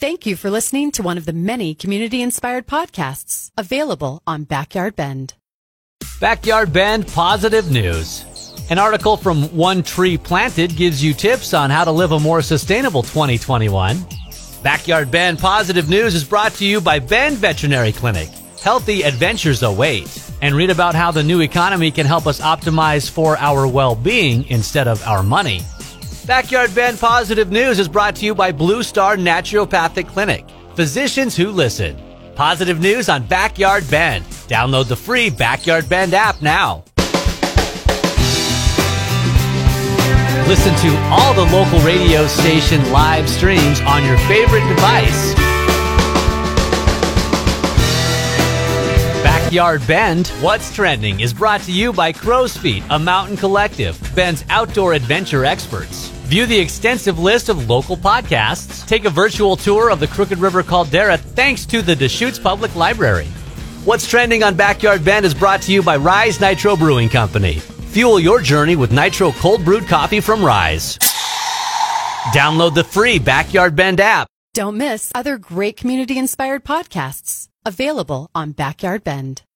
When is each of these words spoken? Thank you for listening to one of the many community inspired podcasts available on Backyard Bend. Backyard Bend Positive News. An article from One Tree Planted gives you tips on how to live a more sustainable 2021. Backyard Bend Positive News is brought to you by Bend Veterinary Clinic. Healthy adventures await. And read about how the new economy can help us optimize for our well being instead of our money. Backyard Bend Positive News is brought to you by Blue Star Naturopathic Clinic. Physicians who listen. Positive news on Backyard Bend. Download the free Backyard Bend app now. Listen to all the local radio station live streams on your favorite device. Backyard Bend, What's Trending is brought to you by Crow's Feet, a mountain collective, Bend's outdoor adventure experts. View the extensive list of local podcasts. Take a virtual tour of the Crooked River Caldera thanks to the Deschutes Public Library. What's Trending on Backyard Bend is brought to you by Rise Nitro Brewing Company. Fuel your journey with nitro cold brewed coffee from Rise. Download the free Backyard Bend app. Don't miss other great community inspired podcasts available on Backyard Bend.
Thank 0.00 0.26
you 0.26 0.36
for 0.36 0.48
listening 0.48 0.92
to 0.92 1.02
one 1.02 1.18
of 1.18 1.24
the 1.24 1.32
many 1.32 1.74
community 1.74 2.22
inspired 2.22 2.68
podcasts 2.68 3.50
available 3.58 4.22
on 4.28 4.44
Backyard 4.44 4.94
Bend. 4.94 5.34
Backyard 6.20 6.72
Bend 6.72 7.08
Positive 7.08 7.68
News. 7.72 8.24
An 8.70 8.78
article 8.78 9.16
from 9.16 9.56
One 9.56 9.82
Tree 9.82 10.16
Planted 10.16 10.76
gives 10.76 11.02
you 11.02 11.14
tips 11.14 11.52
on 11.52 11.70
how 11.70 11.82
to 11.82 11.90
live 11.90 12.12
a 12.12 12.20
more 12.20 12.42
sustainable 12.42 13.02
2021. 13.02 14.06
Backyard 14.62 15.10
Bend 15.10 15.40
Positive 15.40 15.88
News 15.88 16.14
is 16.14 16.22
brought 16.22 16.52
to 16.52 16.64
you 16.64 16.80
by 16.80 17.00
Bend 17.00 17.38
Veterinary 17.38 17.90
Clinic. 17.90 18.28
Healthy 18.62 19.02
adventures 19.02 19.64
await. 19.64 20.06
And 20.40 20.54
read 20.54 20.70
about 20.70 20.94
how 20.94 21.10
the 21.10 21.24
new 21.24 21.40
economy 21.40 21.90
can 21.90 22.06
help 22.06 22.28
us 22.28 22.40
optimize 22.40 23.10
for 23.10 23.36
our 23.38 23.66
well 23.66 23.96
being 23.96 24.46
instead 24.46 24.86
of 24.86 25.04
our 25.08 25.24
money. 25.24 25.62
Backyard 26.28 26.74
Bend 26.74 26.98
Positive 26.98 27.50
News 27.50 27.78
is 27.78 27.88
brought 27.88 28.14
to 28.16 28.26
you 28.26 28.34
by 28.34 28.52
Blue 28.52 28.82
Star 28.82 29.16
Naturopathic 29.16 30.08
Clinic. 30.08 30.44
Physicians 30.74 31.34
who 31.34 31.50
listen. 31.50 31.98
Positive 32.34 32.78
news 32.78 33.08
on 33.08 33.26
Backyard 33.26 33.88
Bend. 33.90 34.26
Download 34.46 34.86
the 34.86 34.94
free 34.94 35.30
Backyard 35.30 35.88
Bend 35.88 36.12
app 36.12 36.42
now. 36.42 36.84
Listen 40.46 40.74
to 40.76 40.94
all 41.08 41.32
the 41.32 41.50
local 41.50 41.78
radio 41.78 42.26
station 42.26 42.92
live 42.92 43.26
streams 43.26 43.80
on 43.80 44.04
your 44.04 44.18
favorite 44.28 44.68
device. 44.68 45.34
Backyard 49.24 49.80
Bend, 49.86 50.26
What's 50.42 50.74
Trending 50.74 51.20
is 51.20 51.32
brought 51.32 51.62
to 51.62 51.72
you 51.72 51.90
by 51.90 52.12
Crow's 52.12 52.54
Feet, 52.54 52.82
a 52.90 52.98
mountain 52.98 53.38
collective, 53.38 53.98
Bend's 54.14 54.44
outdoor 54.50 54.92
adventure 54.92 55.46
experts. 55.46 56.12
View 56.28 56.44
the 56.44 56.58
extensive 56.58 57.18
list 57.18 57.48
of 57.48 57.70
local 57.70 57.96
podcasts. 57.96 58.86
Take 58.86 59.06
a 59.06 59.10
virtual 59.10 59.56
tour 59.56 59.88
of 59.90 59.98
the 59.98 60.06
Crooked 60.06 60.36
River 60.36 60.62
Caldera 60.62 61.16
thanks 61.16 61.64
to 61.64 61.80
the 61.80 61.96
Deschutes 61.96 62.38
Public 62.38 62.76
Library. 62.76 63.24
What's 63.86 64.06
Trending 64.06 64.42
on 64.42 64.54
Backyard 64.54 65.02
Bend 65.02 65.24
is 65.24 65.32
brought 65.32 65.62
to 65.62 65.72
you 65.72 65.82
by 65.82 65.96
Rise 65.96 66.38
Nitro 66.38 66.76
Brewing 66.76 67.08
Company. 67.08 67.54
Fuel 67.54 68.20
your 68.20 68.42
journey 68.42 68.76
with 68.76 68.92
nitro 68.92 69.32
cold 69.32 69.64
brewed 69.64 69.86
coffee 69.86 70.20
from 70.20 70.44
Rise. 70.44 70.98
Download 72.34 72.74
the 72.74 72.84
free 72.84 73.18
Backyard 73.18 73.74
Bend 73.74 73.98
app. 73.98 74.28
Don't 74.52 74.76
miss 74.76 75.10
other 75.14 75.38
great 75.38 75.78
community 75.78 76.18
inspired 76.18 76.62
podcasts 76.62 77.48
available 77.64 78.28
on 78.34 78.52
Backyard 78.52 79.02
Bend. 79.02 79.47